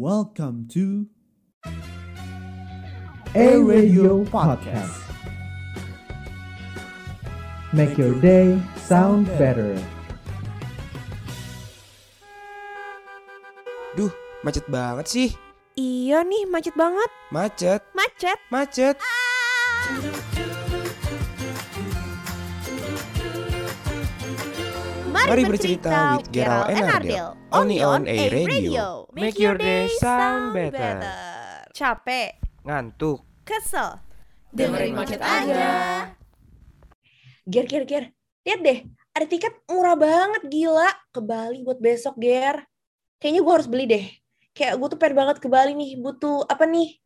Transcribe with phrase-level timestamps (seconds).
[0.00, 1.12] Welcome to
[3.36, 4.96] A Radio Podcast.
[7.76, 9.76] Make your day sound better.
[13.92, 14.08] Duh,
[14.40, 15.28] macet banget sih.
[15.76, 17.12] Iya nih, macet banget.
[17.28, 18.40] Macet, Macet.
[18.48, 18.96] macet.
[25.28, 27.28] Mari bercerita with Gerald and Ardel.
[27.52, 29.10] Only on A Radio.
[29.12, 31.02] Make your day sound better.
[31.76, 33.24] Capek, Ngantuk.
[33.44, 34.00] kesel.
[34.50, 36.10] Dengerin macet aja.
[37.46, 38.04] Ger, ger, ger.
[38.46, 38.78] Lihat deh,
[39.14, 42.66] ada tiket murah banget gila ke Bali buat besok, Ger.
[43.20, 44.06] Kayaknya gue harus beli deh.
[44.56, 46.98] Kayak gue tuh pengen banget ke Bali nih, butuh apa nih?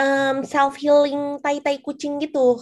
[0.00, 2.58] Em, self healing tai-tai kucing gitu.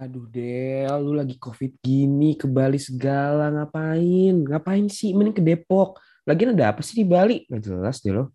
[0.00, 4.32] Aduh Del, lu lagi covid gini ke Bali segala ngapain?
[4.40, 5.12] Ngapain sih?
[5.12, 6.00] Mending ke Depok.
[6.24, 7.44] Lagian ada apa sih di Bali?
[7.44, 8.32] Gak jelas deh lo.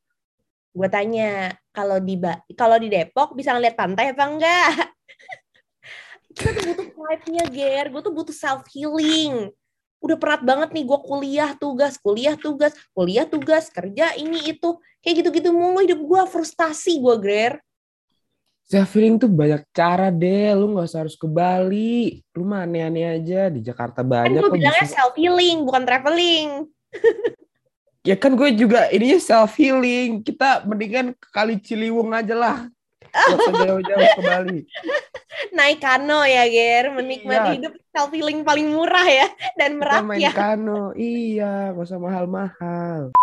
[0.70, 4.70] Gue tanya, kalau di Ba- kalau di Depok bisa ngeliat pantai apa enggak?
[6.38, 7.86] Kita tuh butuh vibe-nya, Ger.
[7.90, 9.50] Gue tuh butuh self healing.
[9.98, 14.78] Udah berat banget nih gue kuliah tugas, kuliah tugas, kuliah tugas, kerja ini itu.
[15.02, 17.58] Kayak gitu-gitu mulu hidup gue frustasi gue, Ger.
[18.68, 20.52] Self healing tuh banyak cara deh.
[20.52, 22.20] Lu gak usah harus ke Bali.
[22.34, 23.48] Lu mah aneh-aneh aja.
[23.48, 24.96] Di Jakarta Kan banyak gue kok bilangnya bisa.
[24.98, 26.50] self healing, bukan traveling.
[28.04, 30.20] Ya kan gue juga ininya self healing.
[30.20, 32.58] Kita mendingan ke Kali Ciliwung aja lah.
[33.08, 34.60] Gak usah jauh-jauh ke Bali.
[35.50, 36.92] Naik kano ya, Ger.
[36.92, 37.56] Menikmati Iya.
[37.56, 39.28] hidup self healing paling murah ya.
[39.56, 40.34] Dan Kita main merakyat.
[40.36, 40.92] kano.
[40.92, 43.16] Iya, gak usah mahal-mahal.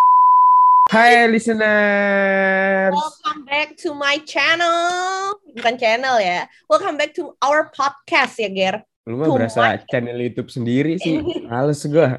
[0.85, 2.93] Hai listeners.
[2.93, 5.33] Welcome back to my channel.
[5.57, 6.45] Bukan channel ya.
[6.69, 8.75] Welcome back to our podcast ya, Ger.
[9.09, 11.25] Lu mah berasa channel YouTube sendiri sih.
[11.49, 12.09] Males gue.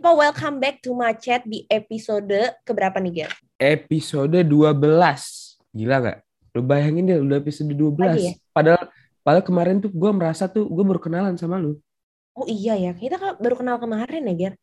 [0.00, 2.32] Kok welcome back to my chat di episode
[2.64, 3.32] keberapa nih, Ger?
[3.60, 4.72] Episode 12.
[5.76, 6.18] Gila gak?
[6.56, 7.92] Lu bayangin deh udah episode 12.
[8.00, 8.32] Lagi ya?
[8.56, 8.88] Padahal
[9.20, 11.76] padahal kemarin tuh gue merasa tuh gue baru kenalan sama lu.
[12.32, 14.54] Oh iya ya, kita kan baru kenal kemarin ya, Ger.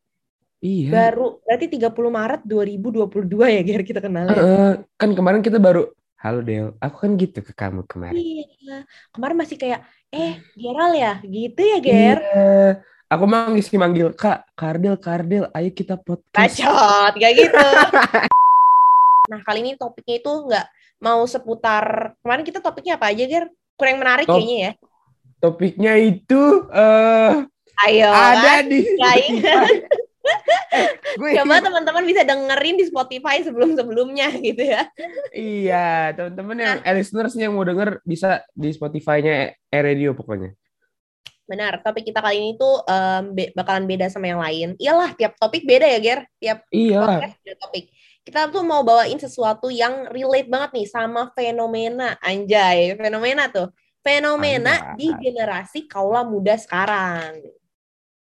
[0.60, 0.92] Iya.
[0.92, 4.36] Baru, berarti 30 Maret 2022 ya, Ger, kita kenal ya.
[4.36, 5.88] Heeh, kan kemarin kita baru
[6.20, 8.20] Halo Del, aku kan gitu ke kamu kemarin.
[8.20, 8.84] Iya,
[9.16, 11.24] kemarin masih kayak, eh, Geral ya?
[11.24, 12.20] Gitu ya, Ger?
[12.20, 12.84] Iya.
[13.08, 16.60] Aku mah ngisi manggil Kak, Kardel, Kardel, ayo kita podcast.
[16.60, 17.56] Bacot, kayak gitu.
[19.32, 20.66] nah, kali ini topiknya itu nggak
[21.00, 23.48] mau seputar, kemarin kita topiknya apa aja, Ger?
[23.80, 24.72] Kurang menarik Top- kayaknya ya.
[25.40, 27.48] Topiknya itu eh
[27.80, 28.68] Ayo, ada kan?
[28.68, 28.84] di.
[31.20, 34.88] Gue Coba teman-teman bisa dengerin di Spotify sebelum-sebelumnya gitu ya.
[35.34, 40.56] Iya, teman-teman yang eh, listeners yang mau denger bisa di Spotify-nya E-Radio pokoknya.
[41.50, 44.78] Benar, topik kita kali ini tuh em, be- bakalan beda sama yang lain.
[44.78, 46.20] Iyalah, tiap topik beda ya, Ger.
[46.38, 47.26] Tiap Iya
[47.58, 47.90] topik.
[48.22, 52.14] Kita tuh mau bawain sesuatu yang relate banget nih sama fenomena.
[52.22, 53.74] Anjay, fenomena tuh.
[54.06, 54.96] Fenomena Anjay.
[55.02, 57.42] di generasi kaula muda sekarang.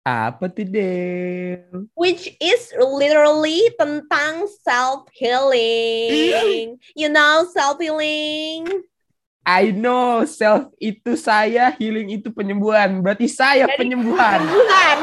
[0.06, 1.90] Apa tuh, Del?
[1.98, 6.78] Which is literally tentang self-healing.
[6.94, 8.86] You know self-healing?
[9.42, 13.02] I know self itu saya, healing itu penyembuhan.
[13.02, 14.46] Berarti saya Jadi- penyembuhan.
[14.46, 14.96] Bukan.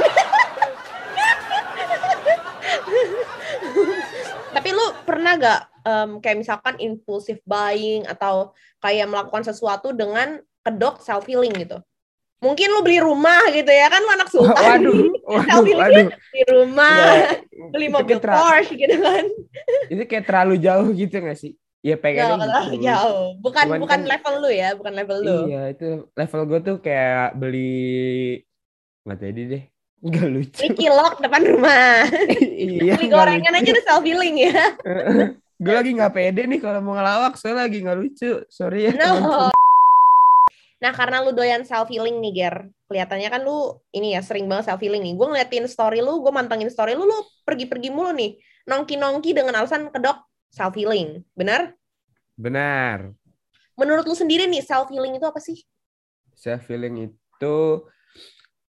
[4.55, 11.03] Tapi lu pernah gak em, kayak misalkan impulsive buying atau kayak melakukan sesuatu dengan kedok
[11.03, 11.83] self healing gitu?
[12.43, 14.51] Mungkin lu beli rumah gitu ya kan lu anak sultan
[14.83, 14.99] Waduh,
[15.31, 16.07] waduh, Self-healing waduh.
[16.11, 19.25] beli rumah, Nggak, beli mobil Porsche gitu kan.
[19.93, 21.55] Itu kayak terlalu jauh gitu gak sih?
[21.79, 22.83] Ya Gak pengennya terlalu gitu.
[22.85, 23.27] jauh.
[23.39, 25.37] Bukan Cuman bukan kan- level lu ya, bukan level lu.
[25.47, 27.71] Iya, itu level gue tuh kayak beli
[29.03, 29.63] nggak jadi deh.
[29.99, 30.59] Nggak lucu.
[30.59, 32.03] Beli kilok depan rumah.
[32.41, 34.63] iya, Beli gorengan aja udah self healing ya.
[35.53, 39.47] gue lagi nggak pede nih kalau mau ngelawak soalnya lagi nggak lucu sorry ya No.
[40.83, 42.55] Nah, karena lu doyan self healing nih, Ger.
[42.91, 45.15] Kelihatannya kan lu ini ya sering banget self healing nih.
[45.15, 47.17] Gue ngeliatin story lu, gue mantengin story lu, lu
[47.47, 48.35] pergi-pergi mulu nih.
[48.67, 50.19] Nongki-nongki dengan alasan kedok
[50.51, 51.23] self healing.
[51.31, 51.71] Benar?
[52.33, 53.13] benar
[53.77, 55.61] Menurut lu sendiri nih, self healing itu apa sih?
[56.35, 57.55] saya feeling itu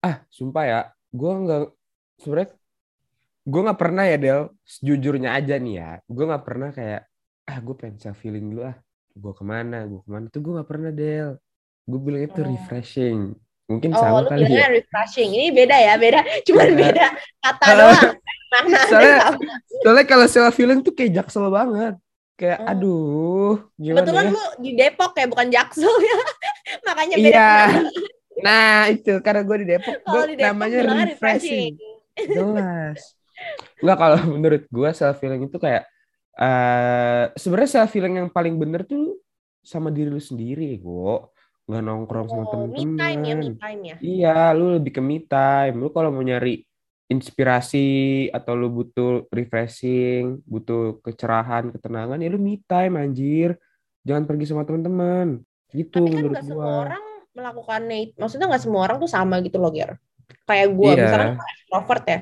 [0.03, 0.81] ah sumpah ya
[1.11, 1.62] gue nggak
[2.23, 2.50] sebenarnya
[3.49, 7.03] gue nggak pernah ya Del sejujurnya aja nih ya gue nggak pernah kayak
[7.49, 8.77] ah gue pengen self feeling dulu ah
[9.19, 11.31] gue ke mana gue ke mana tuh gue nggak pernah Del
[11.88, 12.46] gue bilang itu Oh.
[12.46, 13.19] refreshing
[13.64, 15.29] mungkin Oh, sama kali ya refreshing.
[15.29, 16.20] Ini beda ya, beda.
[16.44, 16.76] Cuman Iya.
[16.79, 17.06] beda
[17.38, 18.12] kata doang.
[18.49, 19.37] Nah, Soalnya-
[19.81, 22.00] soalnya kalau self feeling tuh kayak jaksel banget
[22.32, 22.70] kayak Oh.
[22.70, 26.19] aduh gimana Kebetulan ya lu di Depok ya, bukan Jaksel ya.
[26.88, 27.29] Makanya beda.
[27.29, 27.52] Iya.
[28.38, 31.75] nah itu karena gue di Depok gue di Depok namanya bilangnya refreshing
[32.14, 33.00] jelas
[33.79, 35.85] Enggak kalau menurut gue self healing itu kayak
[36.35, 39.19] eh sebenarnya self healing yang paling bener tuh
[39.61, 41.35] sama diri lu sendiri, Go.
[41.69, 43.53] Nggak nongkrong sama Oh, me time ya, me temen-temen.
[43.61, 43.97] time ya.
[44.00, 45.75] Iya, lu lebih ke me time.
[45.76, 46.65] Lu kalau mau nyari
[47.09, 47.88] inspirasi
[48.32, 53.61] atau lu butuh refreshing, butuh kecerahan, ketenangan, ya lu me time anjir.
[54.05, 55.44] Jangan pergi sama teman-teman.
[55.69, 56.76] Gitu Tapi kan menurut semua gua.
[56.88, 57.05] orang
[57.37, 57.97] melakukannya.
[58.09, 58.17] itu.
[58.17, 60.00] Maksudnya nggak semua orang tuh sama gitu loh, Ger.
[60.49, 61.03] Kayak gue, Iya.
[61.05, 62.19] misalkan gue extrovert ya.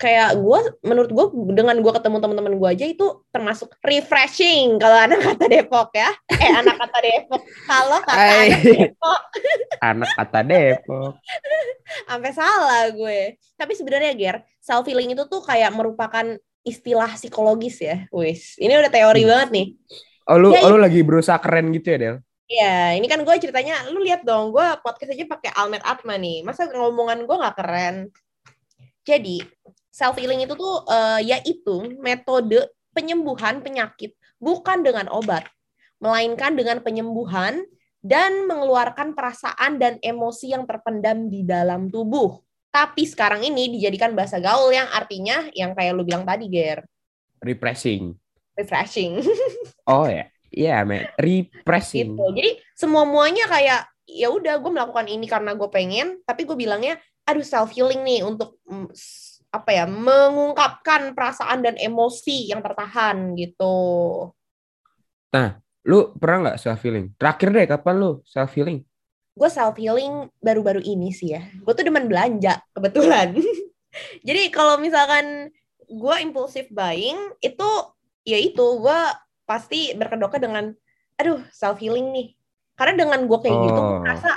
[0.00, 5.20] Kayak gue, menurut gue dengan gue ketemu teman-teman gue aja itu termasuk refreshing kalau anak
[5.20, 6.08] kata Depok ya.
[6.32, 7.42] Eh anak kata Depok.
[7.68, 8.48] Kalau kata Ay.
[8.48, 9.20] anak Depok,
[9.80, 11.12] Anak kata Depok.
[12.08, 13.36] sampai salah gue.
[13.54, 16.24] Tapi sebenarnya Ger, self healing itu tuh kayak merupakan
[16.60, 18.08] istilah psikologis ya.
[18.08, 19.30] Wis, ini udah teori Hmm.
[19.30, 19.66] banget nih.
[20.24, 22.16] Oh lu, Ya, oh, lu lagi berusaha keren gitu ya, Del?
[22.46, 26.40] Iya, ini kan gue ceritanya, lu lihat dong, gue podcast aja pakai Almet Atma nih.
[26.40, 27.96] Masa ngomongan gue nggak keren?
[29.00, 29.42] Jadi,
[29.90, 35.46] self healing itu tuh eh, yaitu metode penyembuhan penyakit bukan dengan obat,
[36.00, 37.62] melainkan dengan penyembuhan
[38.00, 42.40] dan mengeluarkan perasaan dan emosi yang terpendam di dalam tubuh.
[42.72, 46.86] Tapi sekarang ini dijadikan bahasa gaul yang artinya yang kayak lu bilang tadi, Ger,
[47.42, 48.14] Repressing.
[48.56, 49.20] refreshing.
[49.90, 50.28] Oh ya.
[50.50, 51.08] Iya, men.
[51.18, 52.14] Repressing.
[52.14, 52.24] gitu.
[52.36, 56.98] Jadi semua muanya kayak ya udah gue melakukan ini karena gue pengen, tapi gue bilangnya
[57.26, 58.90] aduh self healing nih untuk mm,
[59.50, 63.76] apa ya mengungkapkan perasaan dan emosi yang tertahan gitu.
[65.88, 67.16] Lu pernah nggak self healing?
[67.16, 68.84] Terakhir deh, kapan lu self healing?
[69.32, 71.42] Gue self healing baru-baru ini sih ya.
[71.64, 73.32] Gue tuh demen belanja kebetulan.
[74.26, 75.48] Jadi kalau misalkan
[75.90, 77.70] gue impulsif buying itu
[78.22, 79.00] ya itu gue
[79.48, 80.64] pasti berkedoknya dengan
[81.16, 82.28] aduh self healing nih.
[82.76, 84.02] Karena dengan gue kayak gitu gue Oh.
[84.04, 84.30] merasa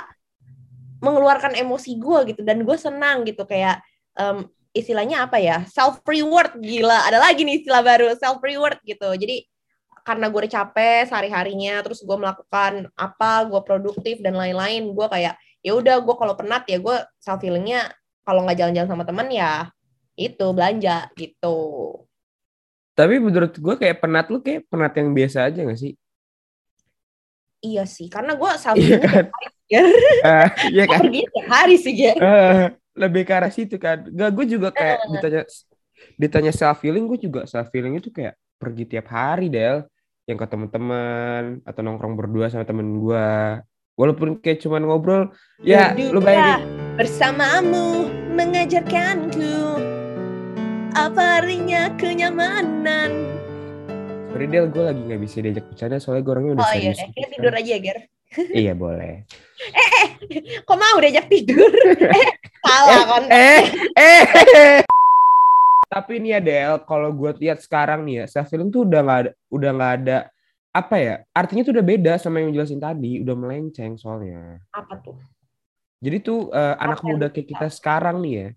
[1.04, 3.84] mengeluarkan emosi gue gitu dan gue senang gitu kayak
[4.16, 9.06] em, istilahnya apa ya self reward gila ada lagi nih istilah baru self reward gitu
[9.14, 9.46] jadi
[10.04, 15.06] karena gue udah capek sehari harinya terus gue melakukan apa gue produktif dan lain-lain gue
[15.08, 17.88] kayak ya udah gue kalau penat ya gue self healingnya
[18.26, 19.70] kalau nggak jalan-jalan sama temen ya
[20.18, 21.58] itu belanja gitu
[22.94, 25.94] Tapi menurut gue kayak penat lu kayak penat yang biasa aja gak sih?
[27.58, 29.24] iya sih karena gue self Iya healing kan?
[29.64, 29.84] Ger.
[30.20, 31.00] Ah, Iya kan?
[31.00, 32.16] pergi tiap hari sih Ger.
[32.20, 34.06] Eh, lebih ke arah situ kan.
[34.06, 35.42] Gak, gue juga kayak ditanya
[36.18, 39.86] ditanya self healing, gue juga self healing itu kayak pergi tiap hari Del.
[40.24, 43.28] Yang ke teman-teman atau nongkrong berdua sama temen gue.
[43.94, 45.30] Walaupun kayak cuman ngobrol,
[45.62, 46.66] ya lu bayangin.
[46.98, 49.78] bersamamu mengajarkanku
[50.94, 53.10] apa artinya kenyamanan.
[54.34, 57.06] Sorry Del, gue lagi gak bisa diajak bercanda soalnya gue orangnya udah Oh iya, gitu
[57.14, 57.32] kita kan.
[57.38, 57.98] tidur aja ya, Ger.
[58.52, 59.24] Iya boleh.
[60.62, 61.70] Kok mau diajak tidur?
[62.18, 62.28] eh,
[62.60, 63.22] salah kan?
[63.30, 63.62] Eh,
[63.94, 64.22] eh.
[65.84, 69.18] Tapi nih ya Del, kalau gue lihat sekarang nih ya, self healing tuh udah nggak
[69.22, 70.18] ada, udah nggak ada
[70.74, 71.14] apa ya?
[71.30, 74.58] Artinya tuh udah beda sama yang jelasin tadi, udah melenceng soalnya.
[74.74, 75.14] Apa tuh?
[76.02, 78.48] Jadi tuh eh, anak muda kayak kita sekarang nih ya,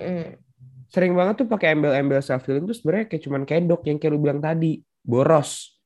[0.00, 0.40] Hmm.
[0.88, 4.20] sering banget tuh pakai embel-embel self healing tuh sebenarnya kayak cuman kedok yang kayak lu
[4.20, 5.76] bilang tadi, boros.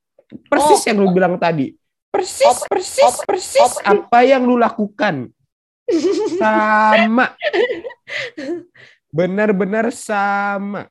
[0.46, 0.86] Persis Oh.
[0.86, 1.74] yang lu bilang tadi.
[2.10, 3.86] Persis, Oh, persis, oh, persis oh.
[3.86, 5.30] apa yang lu lakukan.
[6.42, 7.38] Sama.
[9.14, 10.90] Benar-benar sama.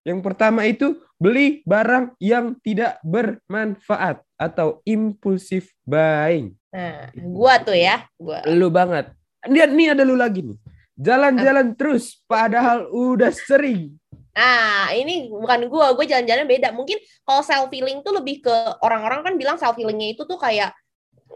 [0.00, 6.56] Yang pertama itu beli barang yang tidak bermanfaat atau impulsif buying.
[6.72, 8.40] Nah, gua tuh ya, gua.
[8.48, 9.12] Lu banget.
[9.44, 10.56] Dia nih ada lu lagi nih.
[10.96, 13.99] Jalan-jalan terus padahal udah sering.
[14.36, 16.70] Nah, ini bukan gua, gua jalan-jalan beda.
[16.70, 20.70] Mungkin kalau self healing tuh lebih ke orang-orang kan bilang self healingnya itu tuh kayak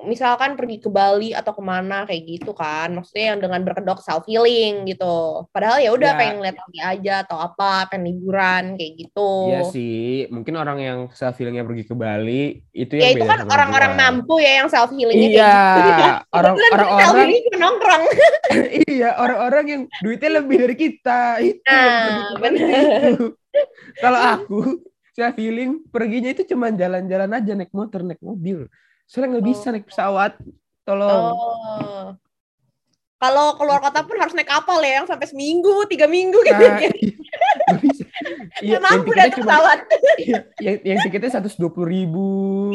[0.04, 2.92] misalkan pergi ke Bali atau ke mana kayak gitu kan.
[2.92, 5.44] Maksudnya yang dengan berkedok self healing gitu.
[5.50, 6.18] Padahal ya udah Ya.
[6.18, 9.30] pengen lihat lagi aja atau apa, pengen liburan kayak gitu.
[9.50, 13.32] Iya sih, mungkin orang yang self healingnya pergi ke Bali itu Ya yang itu beda
[13.32, 16.02] kan orang-orang mampu ya yang self healingnya Iya, gitu.
[16.32, 16.54] orang
[17.18, 18.02] healing cuma nongkrong.
[18.88, 23.32] iya, orang-orang yang duitnya lebih dari kita itu Nah, itu.
[24.02, 24.58] Kalau aku
[25.14, 28.66] self healing perginya itu cuma jalan-jalan aja naik motor, naik mobil.
[29.04, 29.72] Soalnya nggak bisa Oh.
[29.72, 30.32] naik pesawat.
[30.82, 31.32] Tolong.
[31.32, 32.08] Oh.
[33.14, 36.60] Kalau keluar kota pun harus naik kapal ya, yang sampai seminggu, tiga minggu gitu.
[36.60, 38.04] Nah, bisa.
[38.60, 39.78] Iya, Nggak mampu cuma- pesawat.
[40.20, 42.26] iya, yang, yang tiketnya seratus dua puluh ribu.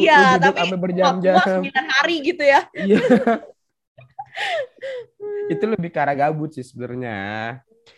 [0.01, 1.37] Iya, tapi sampai berjam-jam.
[1.37, 2.65] 9 hari gitu ya.
[2.73, 2.97] Iya.
[5.53, 7.17] itu lebih ke arah gabut sih sebenarnya.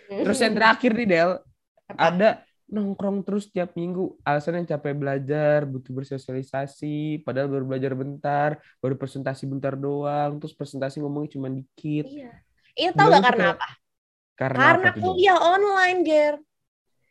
[0.07, 1.31] Terus yang terakhir nih Del,
[1.87, 1.99] Apa?
[2.11, 2.29] ada
[2.71, 4.15] nongkrong terus tiap minggu.
[4.23, 8.49] Alasannya capek belajar, butuh bersosialisasi, padahal baru belajar bentar,
[8.79, 12.07] baru presentasi bentar doang, terus presentasi ngomongnya cuma dikit.
[12.07, 12.31] Iya.
[12.71, 13.69] Itu tau gak karena kayak- apa?
[14.39, 16.35] Karena, Karena apa kuliah online, Ger.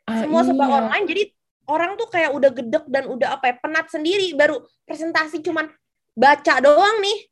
[0.09, 0.67] Ah, Semua iya.
[0.67, 1.23] online, jadi
[1.71, 5.71] orang tuh kayak udah gedek dan udah apa ya penat sendiri baru presentasi cuman
[6.19, 7.31] baca doang nih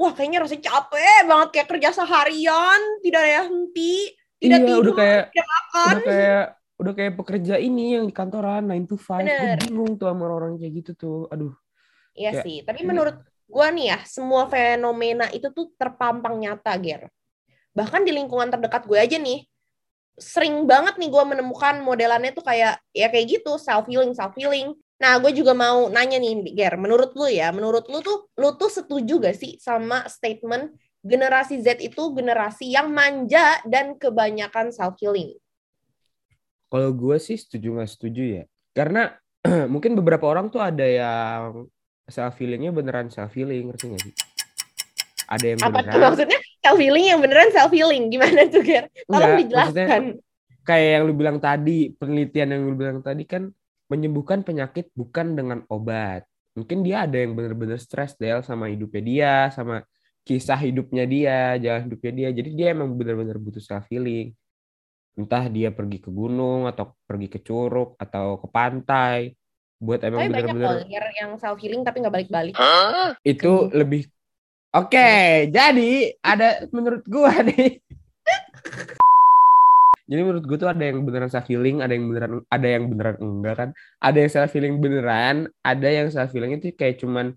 [0.00, 4.94] wah kayaknya rasanya capek banget kayak kerja seharian tidak ada henti tidak Iya, tidur udah
[4.96, 6.46] kayak tidak makan udah kayak
[6.76, 9.24] udah kayak pekerja ini yang di kantoran 9 to 5.
[9.24, 11.18] Gue bingung tuh sama orang kayak gitu tuh.
[11.32, 11.56] Aduh.
[12.16, 17.12] Iya Kayak, sih, tapi menurut gua nih ya, semua fenomena itu tuh terpampang nyata, Ger.
[17.76, 19.44] Bahkan di lingkungan terdekat gue aja nih,
[20.16, 24.72] sering banget nih gua menemukan modelannya tuh kayak, ya kayak gitu, self-healing, self-healing.
[24.96, 28.72] Nah, gue juga mau nanya nih, Ger, menurut lu ya, menurut lu tuh, lu tuh
[28.72, 30.72] setuju gak sih sama statement
[31.04, 35.36] generasi Z itu generasi yang manja dan kebanyakan self-healing?
[36.66, 38.44] Kalau gue sih setuju nggak setuju ya.
[38.74, 39.14] Karena
[39.72, 41.66] mungkin beberapa orang tuh ada yang
[42.06, 44.14] self healingnya beneran self healing, ngerti nggak sih?
[45.26, 46.02] Ada yang Apa tuh beneran.
[46.06, 48.02] maksudnya self-healing yang beneran self-healing?
[48.10, 48.84] Gimana tuh, Ger?
[49.06, 50.02] Tolong Enggak, dijelaskan.
[50.66, 53.50] kayak yang lu bilang tadi, penelitian yang lu bilang tadi kan
[53.86, 56.26] menyembuhkan penyakit bukan dengan obat.
[56.58, 59.84] Mungkin dia ada yang bener-bener stres Del sama hidupnya dia, sama
[60.26, 62.28] kisah hidupnya dia, jalan hidupnya dia.
[62.34, 64.34] Jadi dia emang bener-bener butuh self healing.
[65.16, 69.32] Entah dia pergi ke gunung atau pergi ke curug atau ke pantai
[69.76, 72.54] buat emang Tapi banyak bener-bener Ger, yang self-healing tapi nggak balik-balik.
[73.24, 74.08] itu lebih
[74.76, 77.80] Oke, jadi ada menurut gua nih.
[80.04, 83.16] Jadi menurut gua tuh ada yang beneran self healing, ada yang beneran ada yang beneran
[83.16, 83.68] enggak kan.
[84.04, 87.32] Ada yang self healing beneran, ada yang self healing itu kayak cuman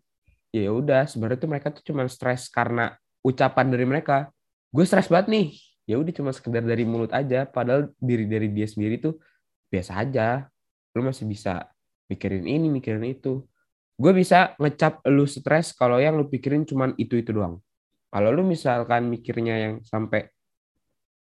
[0.51, 2.91] ya udah sebenarnya tuh mereka tuh cuman stres karena
[3.23, 4.35] ucapan dari mereka.
[4.75, 5.47] Gue stres banget nih.
[5.89, 9.17] Ya udah cuma sekedar dari mulut aja, padahal diri dari dia sendiri tuh
[9.73, 10.45] biasa aja.
[10.93, 11.65] Lu masih bisa
[12.05, 13.41] mikirin ini, mikirin itu
[13.99, 17.57] gue bisa ngecap lu stres kalau yang lu pikirin cuman itu itu doang.
[18.13, 20.29] Kalau lu misalkan mikirnya yang sampai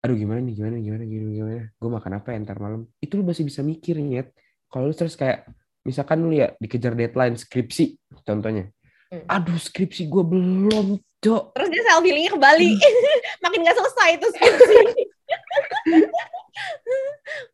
[0.01, 3.21] aduh gimana nih gimana gimana gimana gimana gue makan apa ya ntar malam itu lu
[3.21, 4.25] masih bisa mikir ya
[4.65, 5.45] kalau lu stres kayak
[5.85, 8.73] misalkan lu ya dikejar deadline skripsi contohnya
[9.11, 9.27] Hmm.
[9.27, 12.69] aduh skripsi gue belum cok Terus dia self-healingnya ke Bali.
[12.75, 13.19] Hmm.
[13.45, 14.77] Makin nggak selesai itu skripsi.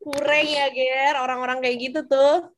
[0.07, 1.15] Kurang ya, Ger.
[1.21, 2.49] Orang-orang kayak gitu tuh.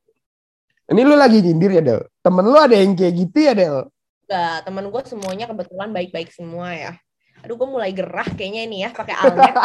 [0.89, 3.93] ini lu lagi nyindir ya Del temen lu ada yang kayak gitu ya Del
[4.29, 6.93] Gak, teman gue semuanya kebetulan baik-baik semua ya.
[7.41, 9.55] Aduh, gue mulai gerah kayaknya ini ya, pakai almet.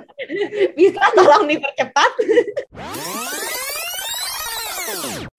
[0.78, 2.12] Bisa tolong dipercepat.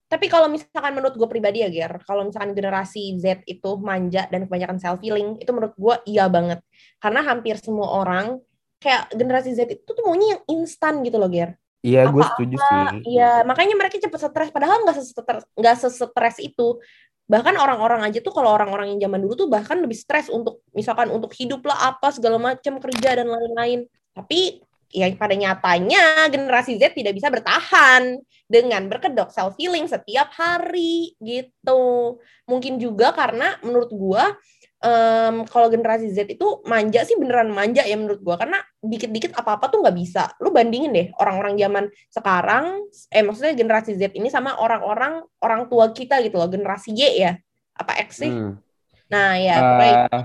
[0.06, 4.46] Tapi kalau misalkan menurut gue pribadi ya, Ger, kalau misalkan generasi Z itu manja dan
[4.46, 6.62] kebanyakan self-healing, itu menurut gue iya banget.
[7.02, 8.38] Karena hampir semua orang,
[8.78, 11.58] kayak generasi Z itu tuh maunya yang instan gitu loh, Ger.
[11.86, 14.50] iya gue setuju sih Iya, makanya mereka cepet stres.
[14.50, 16.78] Padahal nggak sesetres, nggak sesetres itu.
[17.26, 21.10] Bahkan orang-orang aja tuh kalau orang-orang yang zaman dulu tuh bahkan lebih stres untuk misalkan
[21.10, 23.86] untuk hidup lah apa segala macam kerja dan lain-lain.
[24.14, 31.18] Tapi ya pada nyatanya generasi Z tidak bisa bertahan dengan berkedok self healing setiap hari
[31.18, 32.16] gitu.
[32.46, 34.38] Mungkin juga karena menurut gua
[34.78, 39.66] em, kalau generasi Z itu manja sih beneran manja ya menurut gua karena dikit-dikit apa-apa
[39.66, 40.30] tuh nggak bisa.
[40.38, 45.90] Lu bandingin deh orang-orang zaman sekarang, eh maksudnya generasi Z ini sama orang-orang orang tua
[45.90, 47.32] kita gitu loh, generasi Y ya,
[47.74, 48.30] apa X sih?
[48.30, 48.62] Hmm.
[49.10, 50.24] Nah ya, Eh,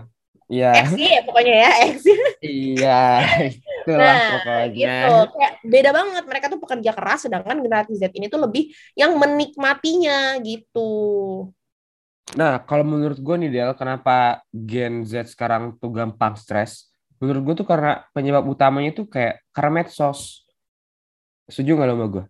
[0.52, 1.96] Iya, X Y ya pokoknya ya X.
[2.44, 3.02] iya,
[3.82, 4.68] itulah Nah, pokoknya.
[4.72, 5.14] gitu.
[5.34, 6.24] Kayak beda banget.
[6.30, 10.92] Mereka tuh pekerja keras, sedangkan generasi Z ini tuh lebih yang menikmatinya gitu.
[12.38, 16.94] Nah, kalau menurut gue nih Del, kenapa Gen Z sekarang tuh gampang stres?
[17.20, 20.48] Menurut gue tuh karena penyebab utamanya tuh kayak karena medsos.
[21.52, 22.24] Setuju nggak lo sama gue?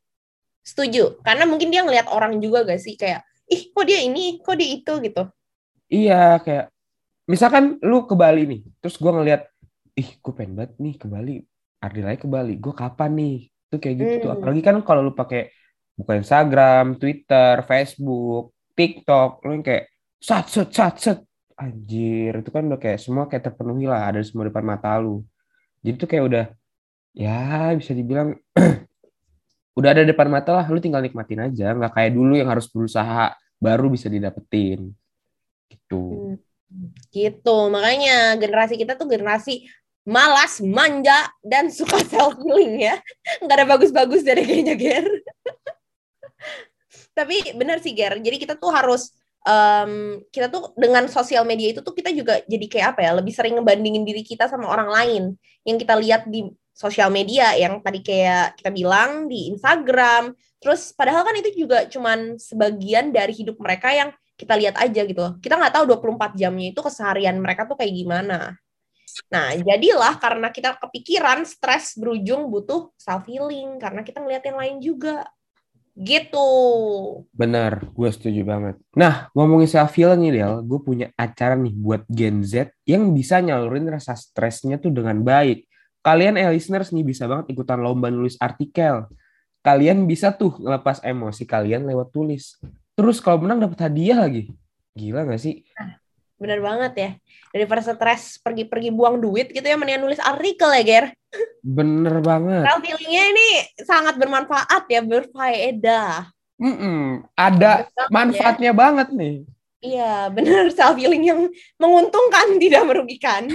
[0.65, 1.03] Setuju.
[1.21, 4.69] Karena mungkin dia ngelihat orang juga gak sih kayak, ih kok dia ini, kok dia
[4.71, 5.23] itu gitu.
[5.91, 6.71] Iya, kayak
[7.27, 9.50] misalkan lu ke Bali nih, terus gue ngeliat,
[9.97, 11.35] ih gue pengen banget nih ke Bali,
[11.81, 13.37] Ardilai ke Bali, gue kapan nih?
[13.71, 14.29] Tuh kayak gitu tuh.
[14.31, 14.37] Hmm.
[14.39, 15.51] Apalagi kan kalau lu pakai
[15.95, 21.19] buka Instagram, Twitter, Facebook, TikTok, lu yang kayak sat set sat set,
[21.57, 25.21] anjir itu kan udah kayak semua kayak terpenuhi lah, ada semua depan mata lu.
[25.81, 26.45] Jadi tuh kayak udah,
[27.13, 28.37] ya bisa dibilang
[29.79, 33.33] udah ada depan mata lah, lu tinggal nikmatin aja, nggak kayak dulu yang harus berusaha
[33.61, 34.89] baru bisa didapetin.
[35.69, 36.37] Gitu.
[36.71, 36.89] Hmm.
[37.11, 37.57] Gitu.
[37.69, 39.67] Makanya generasi kita tuh generasi
[40.07, 42.95] malas, manja, dan suka self healing ya.
[43.43, 45.07] Nggak ada bagus-bagus dari kayaknya Ger.
[47.17, 48.17] Tapi benar sih Ger.
[48.17, 49.13] Jadi kita tuh harus
[49.45, 53.11] em, kita tuh dengan sosial media itu tuh kita juga jadi kayak apa ya?
[53.17, 55.23] Lebih sering ngebandingin diri kita sama orang lain
[55.67, 60.33] yang kita lihat di sosial media yang tadi kayak kita bilang di Instagram.
[60.61, 65.37] Terus padahal kan itu juga cuman sebagian dari hidup mereka yang kita lihat aja gitu.
[65.37, 68.57] Kita nggak tahu 24 jamnya itu keseharian mereka tuh kayak gimana.
[69.31, 74.77] Nah, jadilah karena kita kepikiran stres berujung butuh self healing karena kita ngeliat yang lain
[74.79, 75.27] juga.
[75.91, 76.49] Gitu.
[77.35, 78.75] Bener, gue setuju banget.
[78.95, 83.43] Nah, ngomongin self healing nih Del, gue punya acara nih buat Gen Z yang bisa
[83.43, 85.67] nyalurin rasa stresnya tuh dengan baik.
[86.01, 89.05] Kalian eh listeners nih bisa banget ikutan lomba nulis artikel.
[89.61, 92.57] Kalian bisa tuh ngelepas emosi kalian lewat tulis.
[92.97, 94.49] Terus kalau menang dapat hadiah lagi.
[94.97, 95.61] Gila gak sih?
[96.41, 97.09] Bener banget ya.
[97.53, 101.05] Daripada stres pergi-pergi buang duit gitu ya, mendingan nulis artikel ya, Ger.
[101.61, 102.65] Bener banget.
[102.65, 103.47] Self healingnya ini
[103.85, 106.33] sangat bermanfaat ya, berfaedah.
[106.57, 108.05] Mm-mm, ada Bener ya.
[108.09, 109.35] manfaatnya banget nih.
[109.81, 111.41] Iya, bener self healing yang
[111.77, 113.49] menguntungkan tidak merugikan.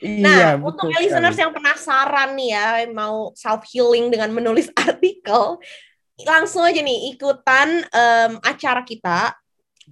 [0.00, 1.42] iya, Nah, untuk betul listeners sekali.
[1.48, 5.56] yang penasaran nih ya, mau self healing dengan menulis artikel,
[6.28, 9.32] langsung aja nih ikutan em, acara kita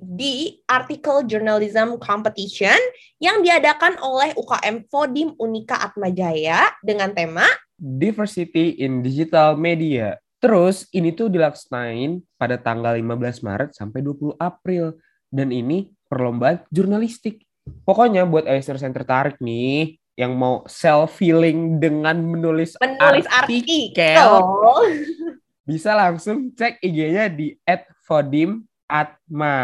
[0.00, 2.76] di Article Journalism Competition
[3.20, 7.44] yang diadakan oleh UKM Fodim Unika Atmajaya dengan tema
[7.76, 10.16] Diversity in Digital Media.
[10.40, 14.96] Terus ini tuh dilaksanain pada tanggal 15 Maret sampai 20 April.
[15.28, 17.44] Dan ini perlombaan jurnalistik.
[17.84, 24.32] Pokoknya buat listeners yang tertarik nih, yang mau self-healing dengan menulis, menulis artikel, artikel.
[25.62, 27.54] bisa langsung cek IG-nya di
[28.90, 29.56] @fodim_atma.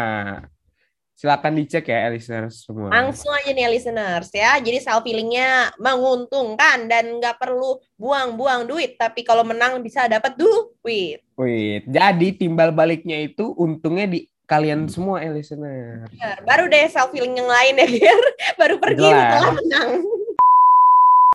[1.17, 2.93] Silakan dicek ya listeners semua.
[2.93, 4.53] Langsung aja nih listeners ya.
[4.61, 9.01] Jadi self healingnya menguntungkan dan nggak perlu buang-buang duit.
[9.01, 11.25] Tapi kalau menang bisa dapat duit.
[11.33, 16.05] Wih, jadi timbal baliknya itu untungnya di kalian semua ya listener.
[16.05, 16.37] Benar.
[16.45, 18.19] Baru deh self healing yang lain ya biar
[18.61, 19.17] baru pergi Jelas.
[19.17, 19.89] setelah menang.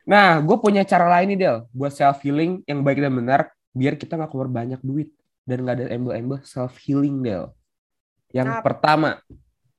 [0.02, 3.94] Nah, gue punya cara lain nih Del, buat self healing yang baik dan benar, biar
[3.94, 5.11] kita nggak keluar banyak duit
[5.46, 7.50] dan nggak ada embel-embel self healing Del.
[8.32, 8.62] Yang Apa?
[8.64, 9.10] pertama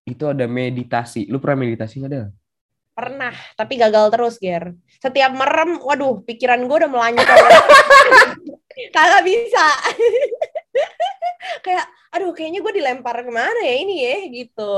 [0.05, 1.27] itu ada meditasi.
[1.27, 2.27] Lu pernah meditasi nggak Del?
[2.93, 4.77] Pernah, tapi gagal terus, Ger.
[5.01, 7.25] Setiap merem, waduh, pikiran gue udah melanjut.
[8.95, 9.65] Kagak bisa.
[11.65, 14.73] Kayak, aduh, kayaknya gue dilempar ke mana ya ini ya, gitu.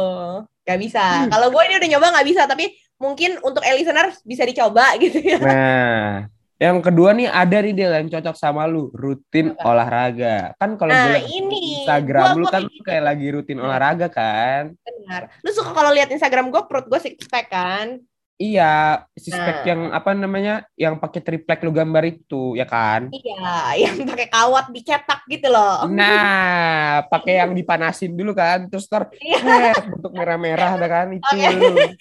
[0.63, 1.27] Gak bisa.
[1.27, 5.38] Kalau gue ini udah nyoba gak bisa, tapi mungkin untuk listener bisa dicoba gitu ya.
[5.44, 10.55] Nah, yang kedua nih ada nih Del yang cocok sama lu, rutin olahraga.
[10.55, 11.83] Kan kalau Nah, ini.
[11.83, 12.83] Instagram Gua- lu kan kayak gitu.
[12.83, 14.72] kayak lagi rutin olahraga kan?
[14.77, 15.29] Benar.
[15.39, 18.00] Lu suka kalau lihat Instagram gue, perut gue six pack kan?
[18.35, 19.65] Iya, si spek Nah.
[19.65, 23.07] yang apa namanya, yang pakai triplek lu gambar itu, ya kan?
[23.07, 23.48] Iya,
[23.87, 25.87] yang pakai kawat dicetak gitu loh.
[25.87, 29.39] Nah, pakai yang dipanasin dulu kan, terus ter Iya.
[29.72, 31.24] set, bentuk merah-merah ada kan itu.
[31.31, 31.96] Oke.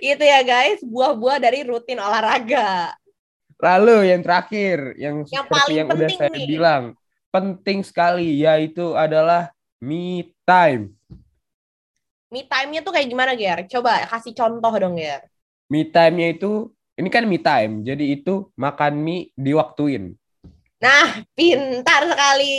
[0.00, 2.96] Itu ya guys, buah-buah dari rutin olahraga.
[3.58, 6.46] Lalu yang terakhir, yang, Yang seperti yang udah saya nih.
[6.46, 6.82] bilang,
[7.34, 9.50] penting sekali yaitu adalah
[9.82, 10.94] me time.
[12.28, 13.64] Me time-nya tuh kayak gimana, Ger?
[13.66, 15.26] Coba kasih contoh dong, Ger.
[15.68, 20.18] Me time-nya itu ini kan me time, jadi itu makan mie diwaktuin.
[20.78, 22.54] Nah, pintar sekali.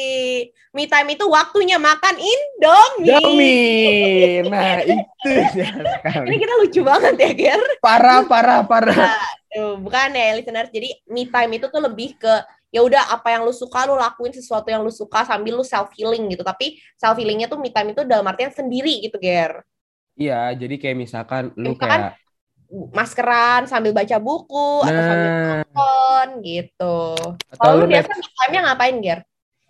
[0.76, 3.16] Me time itu waktunya makan Indomie.
[3.16, 4.44] Indomie.
[4.48, 6.36] Nah, itu dia Ini sekali.
[6.36, 7.62] kita lucu banget ya, Ger.
[7.80, 9.16] Parah, parah, parah.
[9.50, 10.70] Tuh, bukan ya, listeners.
[10.70, 12.34] Jadi me time itu tuh lebih ke
[12.70, 15.90] ya udah apa yang lu suka lu lakuin sesuatu yang lu suka sambil lu self
[15.98, 16.46] healing gitu.
[16.46, 19.66] Tapi self healingnya tuh me time itu dalam artian sendiri gitu, Ger.
[20.20, 22.30] Iya, jadi kayak misalkan lu Misalkan kayak
[22.70, 27.18] Maskeran sambil baca buku atau sambil nah, nonton gitu.
[27.50, 29.20] atau Kalau lu biasa me time-nya ngapain, Ger?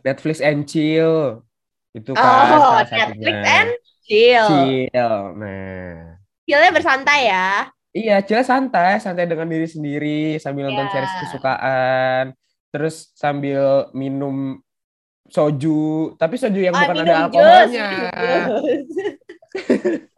[0.04, 1.48] Netflix and chill.
[1.96, 3.56] Itu kan Oh, Netflix satunya.
[3.56, 3.72] and
[4.04, 4.48] chill.
[4.52, 5.16] chill.
[5.40, 7.72] Nah, Chillnya bersantai ya.
[7.92, 10.94] Iya, chill santai, santai dengan diri sendiri sambil nonton Iya.
[10.94, 12.24] series kesukaan,
[12.70, 14.62] terus sambil minum
[15.30, 17.90] soju, tapi soju yang Ah, bukan ada alkoholnya.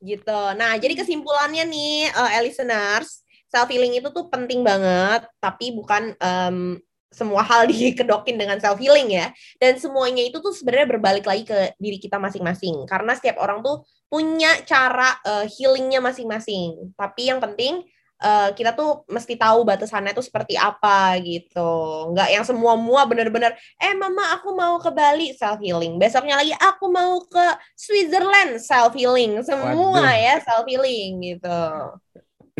[0.00, 0.40] gitu.
[0.56, 3.20] Nah, jadi kesimpulannya nih, eh, listeners,
[3.52, 9.12] self healing itu tuh penting banget, tapi bukan em, semua hal dikedokin dengan self healing
[9.12, 9.34] ya.
[9.58, 12.86] Dan semuanya itu tuh sebenarnya berbalik lagi ke diri kita masing-masing.
[12.86, 16.94] Karena setiap orang tuh punya cara eh, healingnya masing-masing.
[16.94, 17.82] Tapi yang penting
[18.22, 21.70] eh, kita tuh mesti tahu batasannya tuh seperti apa gitu.
[22.14, 26.54] Nggak yang semua mua bener-bener eh mama aku mau ke Bali self healing besoknya lagi
[26.54, 30.14] aku mau ke Switzerland self healing semua Waduh.
[30.14, 31.60] ya self healing gitu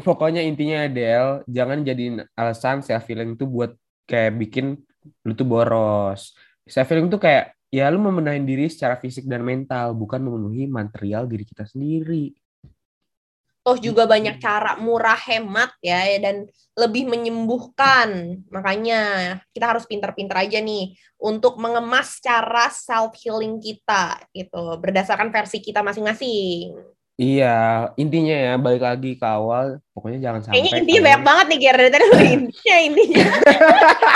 [0.00, 3.76] Pokoknya intinya Del, jangan jadiin alasan self healing itu buat
[4.10, 4.74] kayak bikin
[5.22, 6.34] lu tuh boros.
[6.66, 11.30] Self healing tuh kayak ya lu memenuhi diri secara fisik dan mental, bukan memenuhi material
[11.30, 12.34] diri kita sendiri.
[13.60, 20.64] toh juga banyak cara murah hemat ya dan lebih menyembuhkan makanya kita harus pinter-pinter aja
[20.64, 26.72] nih untuk mengemas cara self healing kita gitu berdasarkan versi kita masing-masing
[27.20, 27.56] Iya,
[28.00, 31.58] intinya ya balik lagi ke awal, pokoknya jangan sampai Kayaknya intinya kalian- banyak banget nih
[31.60, 33.24] Ger dari tadi lu intinya intinya.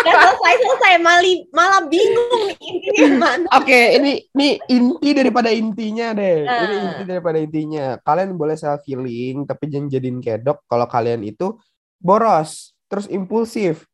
[0.01, 3.47] Gak selesai selesai malah malah bingung nih intinya mana.
[3.55, 6.39] Oke, ini ini inti daripada intinya deh.
[6.43, 6.85] Ini Nah.
[6.89, 7.87] inti daripada intinya.
[8.01, 11.61] Kalian boleh self healing, tapi jangan jadiin kedok kalau kalian itu
[12.01, 13.85] boros, terus impulsif,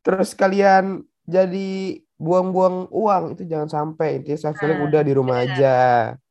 [0.00, 1.70] terus kalian jadi
[2.14, 4.20] buang-buang uang itu jangan sampai.
[4.20, 5.52] Intinya self healing Nah, udah di rumah benar.
[5.56, 5.76] aja.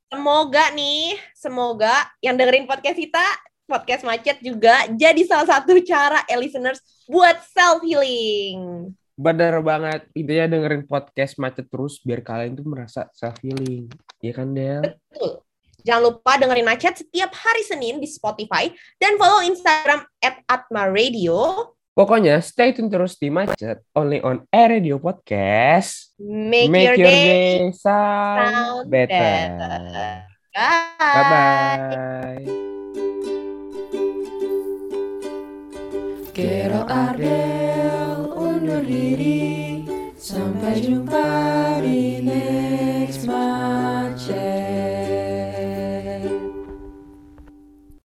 [0.08, 3.26] Semoga nih, semoga yang dengerin podcast kita,
[3.70, 8.90] podcast macet juga jadi salah satu cara eh, listeners buat self healing.
[9.14, 10.10] Bener banget.
[10.18, 13.86] Intinya dengerin podcast macet terus biar kalian tuh merasa self healing.
[14.18, 14.82] Iya kan, Del?
[14.82, 15.46] Betul.
[15.86, 21.70] Jangan lupa dengerin macet setiap hari Senin di Spotify dan follow Instagram at Atma Radio.
[21.98, 26.14] Pokoknya stay tune terus di macet only on Air Radio Podcast.
[26.22, 29.18] Make, your, day, sound, sound better.
[29.18, 30.37] better.
[30.58, 30.90] Bye.
[30.98, 32.46] Bye bye.
[36.34, 39.86] Kero Ardel undur diri
[40.18, 43.87] Sampai jumpa di next month